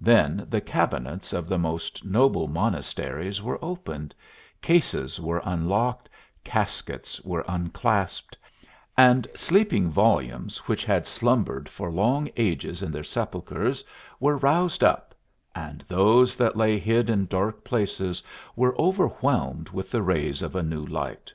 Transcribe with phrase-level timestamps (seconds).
[0.00, 4.14] Then the cabinets of the most noble monasteries were opened,
[4.62, 6.08] cases were unlocked,
[6.44, 8.36] caskets were unclasped,
[8.96, 13.82] and sleeping volumes which had slumbered for long ages in their sepulchres
[14.20, 15.12] were roused up,
[15.56, 18.22] and those that lay hid in dark places
[18.54, 21.34] were overwhelmed with the rays of a new light.